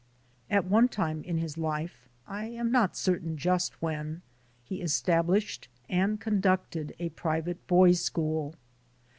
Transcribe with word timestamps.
At 0.49 0.65
one 0.65 0.87
time 0.87 1.21
in 1.21 1.37
his 1.37 1.59
life, 1.59 2.09
I 2.25 2.45
am 2.45 2.71
not 2.71 2.97
certain 2.97 3.37
just 3.37 3.79
when, 3.83 4.23
he 4.63 4.81
established 4.81 5.67
and 5.87 6.19
conducted 6.19 6.95
a 6.97 7.09
private 7.09 7.67
boys' 7.67 8.01
school. 8.01 8.55